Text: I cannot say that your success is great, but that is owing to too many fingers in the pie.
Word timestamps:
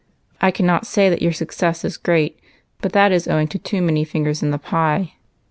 I 0.41 0.49
cannot 0.49 0.87
say 0.87 1.09
that 1.11 1.21
your 1.21 1.31
success 1.31 1.85
is 1.85 1.95
great, 1.97 2.39
but 2.81 2.91
that 2.93 3.11
is 3.11 3.27
owing 3.27 3.47
to 3.49 3.59
too 3.59 3.83
many 3.83 4.03
fingers 4.03 4.41
in 4.41 4.49
the 4.49 4.57
pie. 4.57 5.13